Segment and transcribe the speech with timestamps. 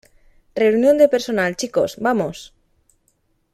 [0.61, 1.91] Reunión de personal, chicos.
[2.07, 2.37] Vamos.